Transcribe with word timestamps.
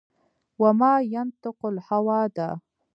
و 0.61 0.61
ما 0.79 0.91
ینطق 1.13 1.57
الهوا 1.69 2.21
ده 2.35 2.49